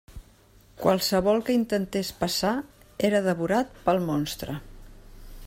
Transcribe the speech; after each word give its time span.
Qualsevol 0.85 1.43
que 1.49 1.57
intentés 1.57 2.09
passar 2.23 2.55
era 3.11 3.23
devorat 3.29 3.79
pel 3.87 4.03
monstre. 4.09 4.59